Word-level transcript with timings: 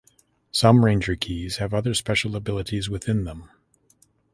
Some 0.51 0.83
Ranger 0.83 1.15
Keys 1.15 1.57
have 1.57 1.75
other 1.75 1.93
special 1.93 2.35
abilities 2.35 2.89
within 2.89 3.23
them. 3.23 3.51